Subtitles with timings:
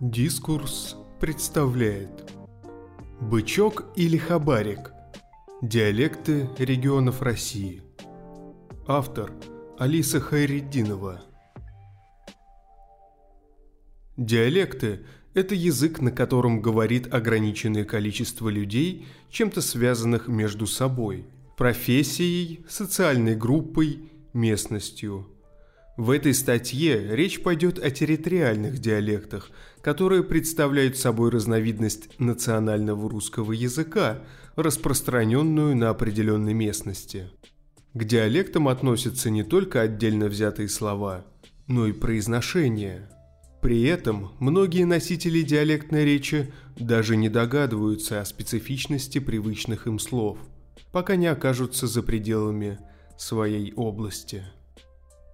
[0.00, 2.32] Дискурс представляет.
[3.20, 4.92] Бычок или хабарик?
[5.60, 7.82] Диалекты регионов России.
[8.86, 9.30] Автор
[9.78, 11.20] Алиса Хайреддинова
[14.16, 15.04] Диалекты–
[15.34, 21.26] это язык, на котором говорит ограниченное количество людей, чем-то связанных между собой,
[21.58, 25.28] профессией, социальной группой, местностью–
[26.00, 29.50] в этой статье речь пойдет о территориальных диалектах,
[29.82, 34.22] которые представляют собой разновидность национального русского языка,
[34.56, 37.28] распространенную на определенной местности.
[37.92, 41.26] К диалектам относятся не только отдельно взятые слова,
[41.66, 43.10] но и произношение.
[43.60, 50.38] При этом многие носители диалектной речи даже не догадываются о специфичности привычных им слов,
[50.92, 52.78] пока не окажутся за пределами
[53.18, 54.44] своей области.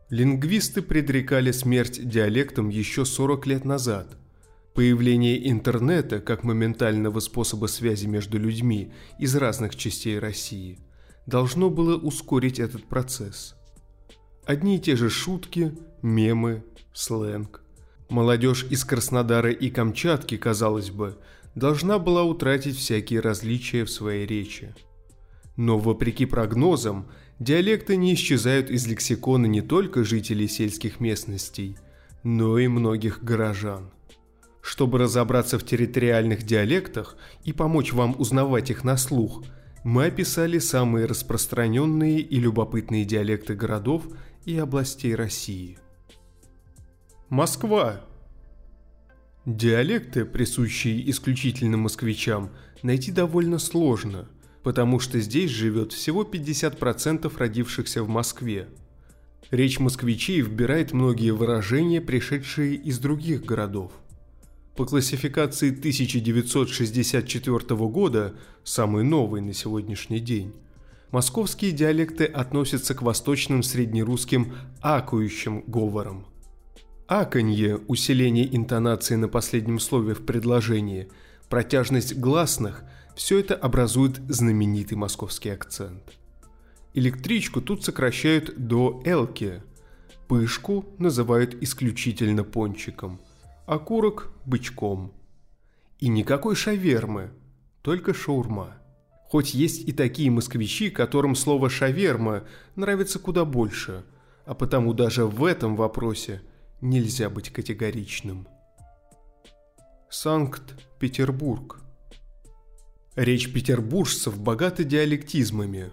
[0.09, 4.17] Лингвисты предрекали смерть диалектам еще 40 лет назад.
[4.73, 10.79] Появление интернета как моментального способа связи между людьми из разных частей России
[11.27, 13.57] должно было ускорить этот процесс.
[14.45, 16.63] Одни и те же шутки, мемы,
[16.93, 17.65] сленг.
[18.09, 21.19] Молодежь из Краснодара и Камчатки, казалось бы,
[21.57, 24.73] должна была утратить всякие различия в своей речи.
[25.57, 31.77] Но вопреки прогнозам, диалекты не исчезают из лексикона не только жителей сельских местностей,
[32.23, 33.91] но и многих горожан.
[34.63, 39.45] Чтобы разобраться в территориальных диалектах и помочь вам узнавать их на слух,
[39.85, 44.05] мы описали самые распространенные и любопытные диалекты городов
[44.45, 45.79] и областей России.
[47.29, 48.01] Москва.
[49.45, 52.51] Диалекты, присущие исключительно москвичам,
[52.83, 54.29] найти довольно сложно–
[54.67, 58.67] потому что здесь живет всего 50% родившихся в Москве.
[59.53, 63.93] Речь москвичей вбирает многие выражения, пришедшие из других городов.
[64.75, 68.35] По классификации 1964 года,
[68.65, 70.53] самый новый на сегодняшний день,
[71.13, 76.27] московские диалекты относятся к восточным среднерусским акующим говорам.
[77.07, 81.07] Аканье– усиление интонации на последнем слове в предложении,
[81.49, 82.83] протяжность гласных–
[83.17, 86.19] все это образует знаменитый московский акцент.
[86.93, 89.63] Электричку тут сокращают до «элки»,
[90.29, 93.21] пышку называют исключительно пончиком,
[93.67, 95.15] а курок– бычком.
[95.99, 97.31] И никакой шавермы,
[97.81, 98.77] только шаурма.
[99.25, 102.45] Хоть есть и такие москвичи, которым слово «шаверма»
[102.77, 104.05] нравится куда больше,
[104.45, 106.43] а потому даже в этом вопросе
[106.83, 108.47] нельзя быть категоричным.
[110.11, 111.81] Санкт-Петербург–
[113.17, 115.91] Речь петербуржцев богата диалектизмами.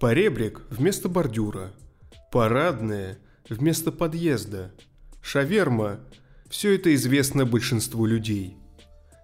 [0.00, 1.70] Поребрик вместо бордюра,
[2.32, 3.18] парадная
[3.48, 4.72] вместо подъезда,
[5.22, 6.00] шаверма–
[6.50, 8.56] все это известно большинству людей.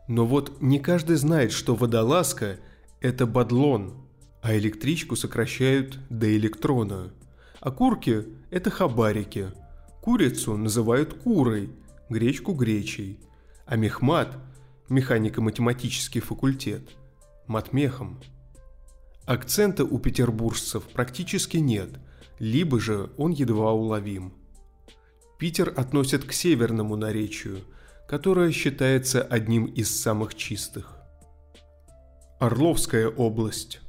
[0.07, 2.61] Но вот не каждый знает, что водолазка–
[3.01, 4.07] это бадлон,
[4.41, 7.13] а электричку сокращают до электрона.
[7.59, 9.51] А курки– это хабарики.
[10.01, 11.71] Курицу называют курой,
[12.09, 13.19] гречку– гречей.
[13.67, 14.39] А мехмат–
[14.89, 16.89] механико-математический факультет–
[17.49, 18.21] матмехом.
[19.25, 21.91] Акцента у петербуржцев практически нет,
[22.39, 24.35] либо же он едва уловим.
[25.39, 27.61] Питер относят к северному наречию,
[28.09, 30.97] которое считается одним из самых чистых.
[32.39, 33.81] Орловская область.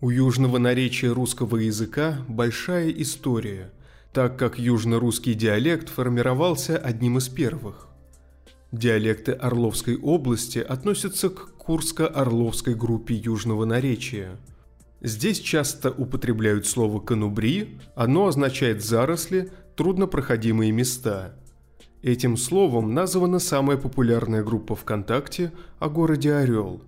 [0.00, 3.72] У южного наречия русского языка большая история,
[4.12, 7.88] так как южно-русский диалект формировался одним из первых.
[8.70, 14.38] Диалекты Орловской области относятся к Курско-Орловской группе южного наречия.
[15.02, 21.34] Здесь часто употребляют слово «канубри», оно означает «заросли», «труднопроходимые места».
[22.00, 26.80] Этим словом названа самая популярная группа ВКонтакте о городе Орел.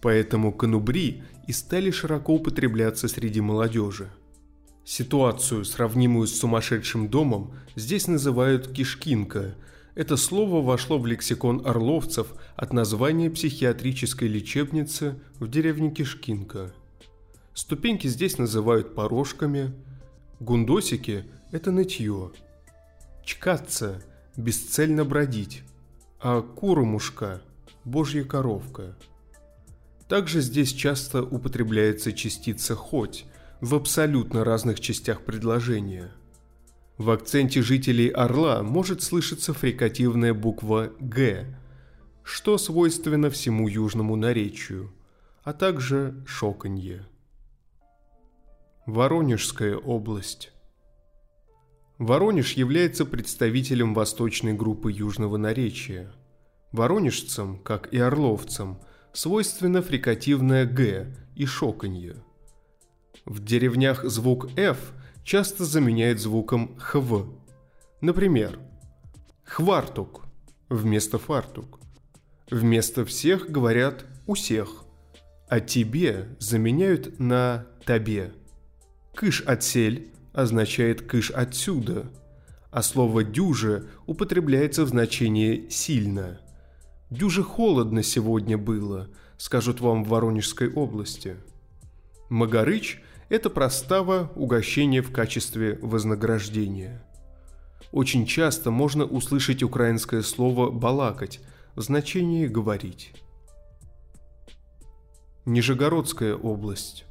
[0.00, 4.08] Поэтому канубри и стали широко употребляться среди молодежи.
[4.84, 9.56] Ситуацию, сравнимую с сумасшедшим домом, здесь называют «кишкинка»,
[9.94, 16.72] это слово вошло в лексикон орловцев от названия психиатрической лечебницы в деревне Кишкинка.
[17.52, 19.74] Ступеньки здесь называют порожками,
[20.40, 22.32] гундосики– это нытье,
[23.24, 24.02] чкаться–
[24.36, 25.62] бесцельно бродить,
[26.18, 27.42] а куромушка–
[27.84, 28.96] божья коровка.
[30.08, 33.26] Также здесь часто употребляется частица «хоть»
[33.60, 36.12] в абсолютно разных частях предложения–
[36.98, 41.58] в акценте жителей Орла может слышаться фрикативная буква «Г»,
[42.22, 44.92] что свойственно всему южному наречию,
[45.42, 47.06] а также шоканье.
[48.86, 50.52] Воронежская область.
[51.98, 56.12] Воронеж является представителем восточной группы южного наречия.
[56.72, 58.80] Воронежцам, как и орловцам,
[59.12, 62.16] свойственно фрикативное «г» и шоканье.
[63.24, 64.92] В деревнях звук «ф»
[65.24, 67.26] часто заменяют звуком «хв».
[68.00, 68.58] Например,
[69.44, 70.24] «хвартук»
[70.68, 71.78] вместо «фартук».
[72.50, 74.84] Вместо «всех» говорят «у всех»,
[75.48, 78.32] а «тебе» заменяют на «табе».
[79.14, 82.10] «Кыш отсель» означает «кыш отсюда»,
[82.70, 86.40] а слово «дюже» употребляется в значении «сильно».
[87.10, 91.36] «Дюже холодно сегодня было», скажут вам в Воронежской области.
[92.30, 97.02] Магарыч– это простава угощение в качестве вознаграждения.
[97.90, 101.40] Очень часто можно услышать украинское слово «балакать»
[101.74, 103.14] в значении «говорить».
[105.46, 107.06] Нижегородская область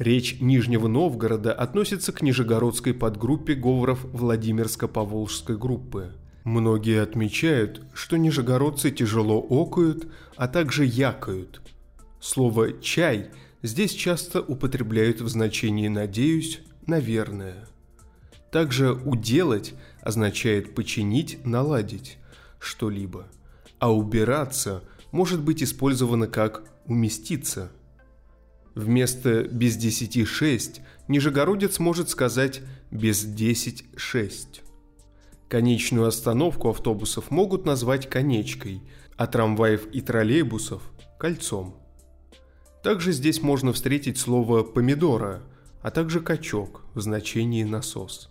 [0.00, 6.16] Речь Нижнего Новгорода относится к нижегородской подгруппе говоров Владимирско-Поволжской группы.
[6.42, 11.62] Многие отмечают, что нижегородцы тяжело окают, а также якают.
[12.18, 13.30] Слово «чай»
[13.62, 17.66] здесь часто употребляют в значении «надеюсь», «наверное».
[18.50, 22.18] Также «уделать» означает починить, наладить
[22.58, 23.26] что-либо,
[23.78, 27.70] а «убираться» может быть использовано как «уместиться»,
[28.74, 34.62] Вместо «без десяти шесть» нижегородец может сказать «без десять шесть».
[35.48, 38.82] Конечную остановку автобусов могут назвать конечкой,
[39.16, 40.82] а трамваев и троллейбусов–
[41.18, 41.74] кольцом.
[42.82, 45.42] Также здесь можно встретить слово «помидора»,
[45.82, 48.30] а также «качок» в значении «насос».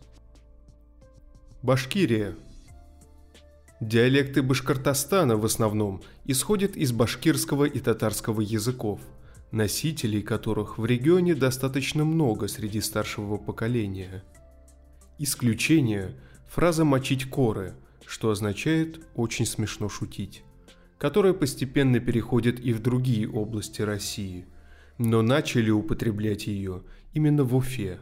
[1.62, 2.36] Башкирия.
[3.82, 9.00] Диалекты Башкортостана в основном исходят из башкирского и татарского языков–
[9.52, 14.24] носителей которых в регионе достаточно много среди старшего поколения.
[15.18, 16.16] Исключение–
[16.48, 17.76] фраза «мочить коры»,
[18.06, 20.44] что означает «очень смешно шутить»,
[21.00, 24.46] которая постепенно переходит и в другие области России,
[24.98, 28.00] но начали употреблять ее именно в Уфе.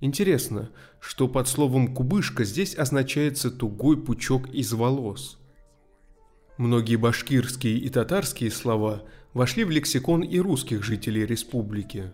[0.00, 0.70] Интересно,
[1.00, 5.40] что под словом «кубышка» здесь означается тугой пучок из волос.
[6.56, 9.02] Многие башкирские и татарские слова
[9.32, 12.12] вошли в лексикон и русских жителей республики.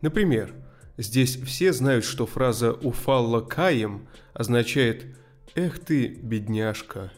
[0.00, 0.52] Например,
[0.96, 5.16] здесь все знают, что фраза «уфалла каем» означает
[5.54, 7.12] «эх ты, бедняжка».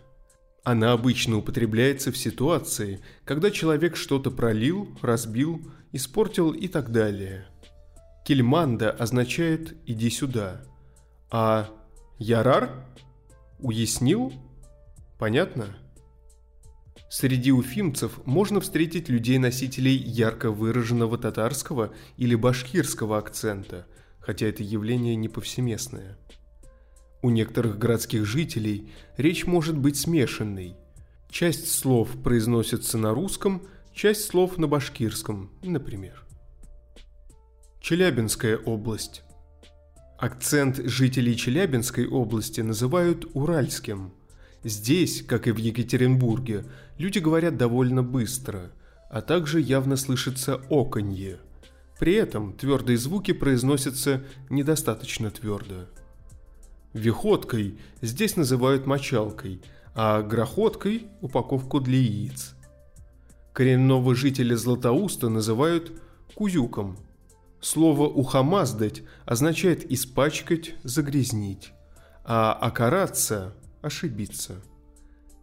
[0.65, 7.47] Она обычно употребляется в ситуации, когда человек что-то пролил, разбил, испортил и так далее.
[8.25, 10.63] Кельманда означает «иди сюда»,
[11.31, 11.71] а
[12.19, 12.85] «ярар»–
[13.59, 14.33] «уяснил»?
[15.19, 15.77] Понятно?
[17.11, 23.87] Среди уфимцев можно встретить людей-носителей ярко выраженного татарского или башкирского акцента,
[24.21, 26.19] хотя это явление не повсеместное.
[27.23, 30.77] У некоторых городских жителей речь может быть смешанной.
[31.31, 33.63] Часть слов произносится на русском,
[33.93, 36.25] часть слов на башкирском, например.
[37.81, 39.23] Челябинская область.
[40.19, 44.13] Акцент жителей Челябинской области называют уральским–
[44.65, 46.65] Здесь, как и в Екатеринбурге,
[46.99, 48.73] люди говорят довольно быстро,
[49.11, 51.39] а также явно слышится оконье.
[51.99, 55.87] При этом твердые звуки произносятся недостаточно твердо.
[56.93, 59.61] Виходкой здесь называют мочалкой,
[59.95, 62.55] а грохоткой– упаковку для яиц.
[63.53, 66.01] Коренного жителя Златоуста называют
[66.35, 66.97] кузюком.
[67.61, 71.73] Слово «ухамаздать» означает испачкать, загрязнить,
[72.25, 74.63] а «окараться» ошибиться.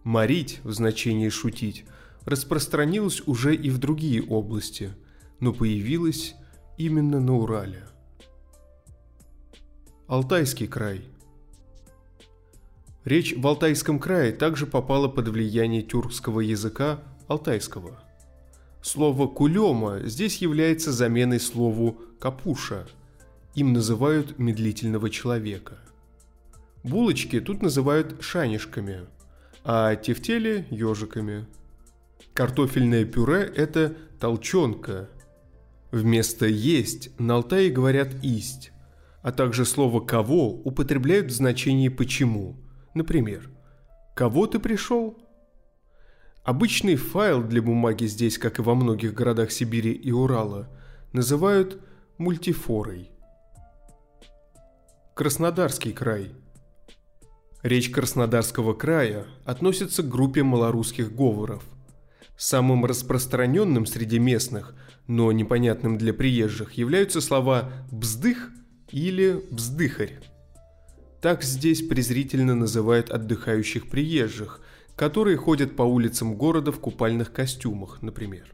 [0.04, 1.86] Морить в значении шутить
[2.24, 4.94] распространилось уже и в другие области,
[5.40, 6.36] но появилось
[6.78, 7.84] именно на Урале.
[10.08, 11.02] Алтайский край
[13.06, 18.00] Речь в Алтайском крае также попала под влияние тюркского языка алтайского.
[18.82, 22.88] Слово «кулема» здесь является заменой слову «капуша».
[23.54, 25.78] Им называют медлительного человека.
[26.84, 29.02] Булочки тут называют шанишками,
[29.64, 31.46] а тефтели– ежиками.
[32.34, 35.10] Картофельное пюре– это толченка.
[35.92, 38.72] Вместо «есть» на Алтае говорят «исть»,
[39.22, 42.64] а также слово «кого» употребляют в значении «почему».
[42.96, 43.52] Например,
[44.16, 45.20] «Кого ты пришел?»
[46.44, 50.68] Обычный файл для бумаги здесь, как и во многих городах Сибири и Урала,
[51.14, 51.80] называют
[52.18, 53.12] мультифорой.
[55.14, 56.32] Краснодарский край–
[57.66, 61.64] Речь Краснодарского края относится к группе малорусских говоров.
[62.38, 64.75] Самым распространенным среди местных,
[65.08, 68.52] но непонятным для приезжих, являются слова «бздых»
[68.92, 70.20] или «бздыхарь».
[71.25, 74.62] Так здесь презрительно называют отдыхающих приезжих,
[74.96, 78.53] которые ходят по улицам города в купальных костюмах, например.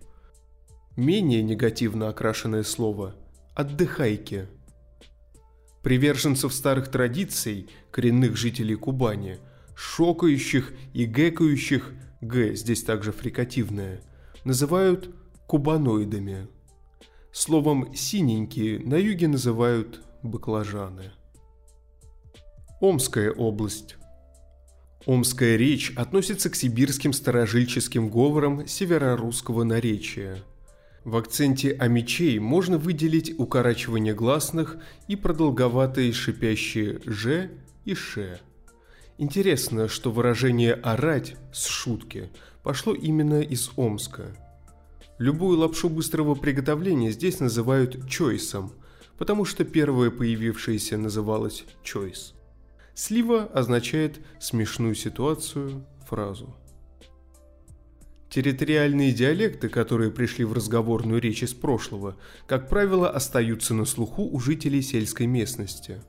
[0.96, 3.14] Менее негативно окрашенное слово
[3.56, 4.48] «отдыхайки».
[5.84, 9.40] Приверженцев старых традиций, коренных жителей Кубани,
[9.76, 14.00] шокающих и гэкающих, г здесь также фрикативное,
[14.46, 15.14] называют
[15.46, 16.48] кубаноидами.
[17.34, 21.12] Словом «синенькие» на юге называют баклажаны.
[22.82, 23.98] Омская область.
[25.06, 30.40] Омская речь относится к сибирским старожильческим говорам северорусского наречия.
[31.04, 37.52] В акценте «амичей» можно выделить укорачивание гласных и продолговатые шипящие «ж»
[37.86, 38.40] и «ш».
[39.20, 42.32] Интересно, что выражение «орать» с шутки
[42.64, 44.36] пошло именно из Омска.
[45.20, 48.74] Любую лапшу быстрого приготовления здесь называют «чойсом»,
[49.20, 52.34] потому что первое появившееся называлось «чойс».
[52.94, 56.56] Слива означает смешную ситуацию, фразу.
[58.30, 62.16] Территориальные диалекты, которые пришли в разговорную речь из прошлого,
[62.48, 66.02] как правило, остаются на слуху у жителей сельской местности.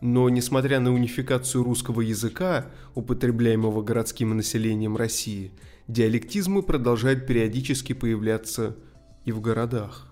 [0.00, 5.52] Но, несмотря на унификацию русского языка, употребляемого городским населением России,
[5.88, 8.76] диалектизмы продолжают периодически появляться
[9.24, 10.07] и в городах.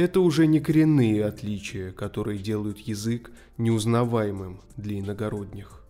[0.00, 5.84] Это уже не коренные отличия, которые делают язык неузнаваемым для иногородних.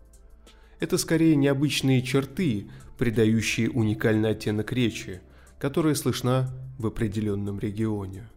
[0.80, 5.20] Это скорее необычные черты, придающие уникальный оттенок речи,
[5.60, 8.28] которая слышна в определенном регионе.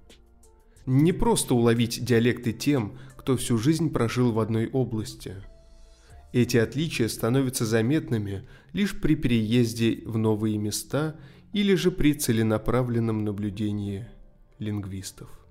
[0.86, 5.38] Не просто уловить диалекты тем, кто всю жизнь прожил в одной области.
[6.34, 11.16] Эти отличия становятся заметными лишь при переезде в новые места
[11.52, 14.06] или же при целенаправленном наблюдении
[14.60, 15.43] лингвистов.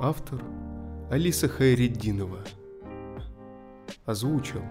[0.00, 0.40] Автор
[1.10, 2.44] Алиса Хайреддинова.
[4.06, 4.62] Озвучил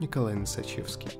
[0.00, 1.10] Николай Носачевский.